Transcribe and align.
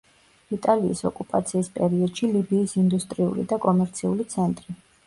იტალიის 0.55 1.03
ოკუპაციის 1.09 1.69
პერიოდში 1.77 2.31
ლიბიის 2.33 2.75
ინდუსტრიული 2.87 3.49
და 3.55 3.63
კომერციული 3.69 4.33
ცენტრი. 4.37 4.81